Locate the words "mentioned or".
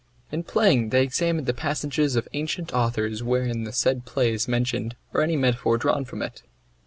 4.47-5.21